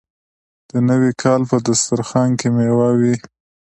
[0.71, 3.15] د نوي کال په دسترخان کې میوه وي.